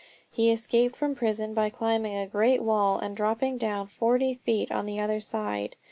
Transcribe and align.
He 0.31 0.49
escaped 0.49 0.95
from 0.95 1.13
prison 1.13 1.53
by 1.53 1.69
climbing 1.69 2.15
a 2.15 2.25
great 2.25 2.63
wall, 2.63 2.97
and 2.97 3.15
dropping 3.15 3.59
down 3.59 3.85
forty 3.85 4.33
feet 4.33 4.71
on 4.71 4.87
the 4.87 4.99
other 4.99 5.19
side. 5.19 5.75